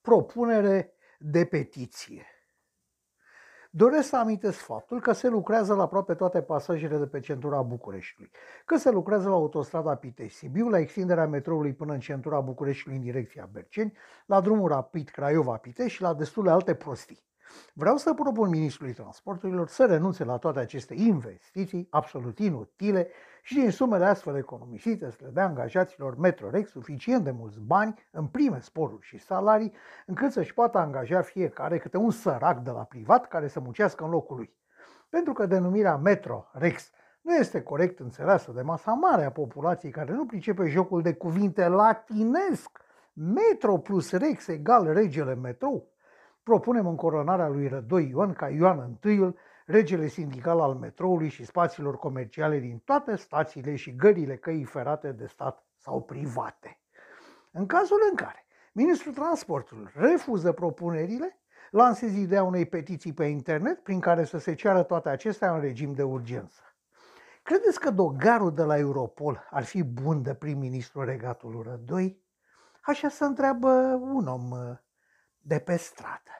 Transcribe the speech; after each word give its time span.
propunere 0.00 0.92
de 1.18 1.44
petiție. 1.44 2.26
Doresc 3.72 4.08
să 4.08 4.16
amintesc 4.16 4.58
faptul 4.58 5.00
că 5.00 5.12
se 5.12 5.28
lucrează 5.28 5.74
la 5.74 5.82
aproape 5.82 6.14
toate 6.14 6.42
pasajele 6.42 6.98
de 6.98 7.06
pe 7.06 7.20
centura 7.20 7.62
Bucureștiului, 7.62 8.32
că 8.64 8.76
se 8.76 8.90
lucrează 8.90 9.28
la 9.28 9.34
autostrada 9.34 9.94
Pitești-Sibiu, 9.94 10.68
la 10.68 10.78
extinderea 10.78 11.26
metroului 11.26 11.72
până 11.72 11.92
în 11.92 12.00
centura 12.00 12.40
Bucureștiului 12.40 12.98
în 12.98 13.04
direcția 13.04 13.48
Berceni, 13.52 13.92
la 14.26 14.40
drumul 14.40 14.68
rapid 14.68 15.08
Craiova-Pitești 15.08 15.96
și 15.96 16.02
la 16.02 16.14
destule 16.14 16.50
alte 16.50 16.74
prostii. 16.74 17.29
Vreau 17.72 17.96
să 17.96 18.14
propun 18.14 18.48
ministrului 18.48 18.92
transporturilor 18.92 19.68
să 19.68 19.86
renunțe 19.86 20.24
la 20.24 20.36
toate 20.36 20.58
aceste 20.58 20.94
investiții 20.94 21.86
absolut 21.90 22.38
inutile 22.38 23.08
și 23.42 23.54
din 23.54 23.70
sumele 23.70 24.04
astfel 24.04 24.36
economisite 24.36 25.10
să 25.10 25.18
le 25.20 25.30
dea 25.32 25.44
angajaților 25.44 26.18
Metrorex 26.18 26.70
suficient 26.70 27.24
de 27.24 27.30
mulți 27.30 27.60
bani 27.60 27.94
în 28.10 28.26
prime 28.26 28.60
sporuri 28.60 29.06
și 29.06 29.18
salarii, 29.18 29.72
încât 30.06 30.32
să-și 30.32 30.54
poată 30.54 30.78
angaja 30.78 31.20
fiecare 31.20 31.78
câte 31.78 31.96
un 31.96 32.10
sărac 32.10 32.58
de 32.58 32.70
la 32.70 32.84
privat 32.84 33.28
care 33.28 33.48
să 33.48 33.60
muncească 33.60 34.04
în 34.04 34.10
locul 34.10 34.36
lui. 34.36 34.58
Pentru 35.08 35.32
că 35.32 35.46
denumirea 35.46 35.96
Metrorex 35.96 36.90
nu 37.20 37.34
este 37.34 37.62
corect 37.62 37.98
înțeleasă 37.98 38.52
de 38.52 38.62
masa 38.62 38.92
mare 38.92 39.24
a 39.24 39.30
populației 39.30 39.92
care 39.92 40.12
nu 40.12 40.26
pricepe 40.26 40.68
jocul 40.68 41.02
de 41.02 41.14
cuvinte 41.14 41.68
latinesc. 41.68 42.78
Metro 43.12 43.78
plus 43.78 44.10
Rex 44.10 44.48
egal 44.48 44.92
regele 44.92 45.34
metrou 45.34 45.92
propunem 46.42 46.86
încoronarea 46.86 47.48
lui 47.48 47.68
Rădoi 47.68 48.08
Ioan 48.08 48.32
ca 48.32 48.48
Ioan 48.48 48.98
I, 49.04 49.34
regele 49.66 50.06
sindical 50.06 50.60
al 50.60 50.74
metroului 50.74 51.28
și 51.28 51.44
spațiilor 51.44 51.96
comerciale 51.96 52.58
din 52.58 52.78
toate 52.78 53.16
stațiile 53.16 53.76
și 53.76 53.96
gările 53.96 54.36
căii 54.36 54.64
ferate 54.64 55.12
de 55.12 55.26
stat 55.26 55.64
sau 55.76 56.02
private. 56.02 56.80
În 57.50 57.66
cazul 57.66 57.98
în 58.10 58.16
care 58.16 58.46
ministrul 58.72 59.12
transportului 59.12 59.90
refuză 59.94 60.52
propunerile, 60.52 61.40
lansez 61.70 62.14
ideea 62.14 62.42
unei 62.42 62.66
petiții 62.66 63.12
pe 63.12 63.24
internet 63.24 63.82
prin 63.82 64.00
care 64.00 64.24
să 64.24 64.38
se 64.38 64.54
ceară 64.54 64.82
toate 64.82 65.08
acestea 65.08 65.54
în 65.54 65.60
regim 65.60 65.92
de 65.92 66.02
urgență. 66.02 66.60
Credeți 67.42 67.80
că 67.80 67.90
dogarul 67.90 68.54
de 68.54 68.62
la 68.62 68.78
Europol 68.78 69.46
ar 69.50 69.64
fi 69.64 69.82
bun 69.82 70.22
de 70.22 70.34
prim-ministru 70.34 71.04
regatul 71.04 71.62
Rădoi? 71.68 72.22
Așa 72.80 73.08
se 73.08 73.24
întreabă 73.24 73.68
un 74.02 74.26
om 74.26 74.52
de 75.42 75.58
pe 75.58 75.76
stradă. 75.76 76.30